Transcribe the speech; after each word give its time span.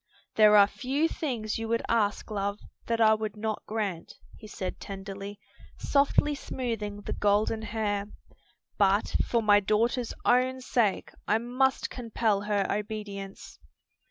"There 0.33 0.57
are 0.57 0.65
few 0.65 1.07
things 1.07 1.59
you 1.59 1.67
would 1.67 1.83
ask, 1.87 2.31
love, 2.31 2.59
that 2.87 2.99
I 2.99 3.13
would 3.13 3.37
not 3.37 3.61
grant," 3.67 4.15
he 4.35 4.47
said 4.47 4.79
tenderly, 4.79 5.39
softly 5.77 6.33
smoothing 6.33 7.01
the 7.01 7.13
golden 7.13 7.61
hair; 7.61 8.07
"but 8.79 9.15
for 9.23 9.43
my 9.43 9.59
daughter's 9.59 10.15
own 10.25 10.59
sake 10.61 11.11
I 11.27 11.37
must 11.37 11.91
compel 11.91 12.41
her 12.41 12.65
obedience. 12.67 13.59